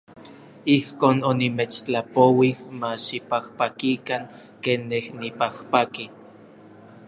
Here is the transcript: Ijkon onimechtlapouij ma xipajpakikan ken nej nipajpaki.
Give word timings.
Ijkon 0.75 1.17
onimechtlapouij 1.31 2.53
ma 2.79 2.91
xipajpakikan 3.05 4.23
ken 4.63 4.81
nej 4.89 5.05
nipajpaki. 5.19 6.05